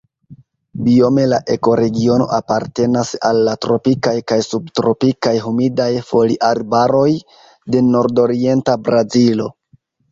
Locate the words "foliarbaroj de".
6.11-7.89